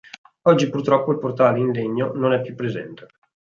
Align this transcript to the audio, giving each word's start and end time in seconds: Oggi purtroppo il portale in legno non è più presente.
Oggi 0.47 0.67
purtroppo 0.69 1.11
il 1.11 1.19
portale 1.19 1.59
in 1.59 1.71
legno 1.71 2.11
non 2.15 2.33
è 2.33 2.41
più 2.41 2.55
presente. 2.55 3.05